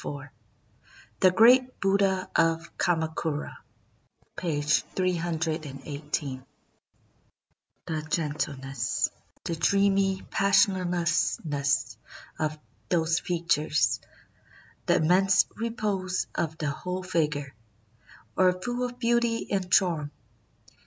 318 0.01 0.33
THE 1.19 1.29
GREAT 1.29 1.79
BUDDHA 1.79 2.27
OF 2.35 2.75
KAMAKURA 2.79 3.57
THE 4.35 4.41
GREAT 4.41 4.83
BUDDHA 4.95 5.67
OF 5.67 5.81
KAMAKURA 5.83 6.45
"The 7.85 8.01
gentleness, 8.09 9.11
the 9.43 9.55
dreamy 9.55 10.23
passionlessness 10.31 11.97
of 12.39 12.57
those 12.89 13.19
features,— 13.19 13.99
the 14.87 14.95
immense 14.95 15.45
repose 15.55 16.25
of 16.33 16.57
the 16.57 16.71
whole 16.71 17.03
figure,— 17.03 17.53
are 18.39 18.59
full 18.59 18.83
of 18.83 18.97
beauty 18.97 19.51
and 19.51 19.71
charm. 19.71 20.09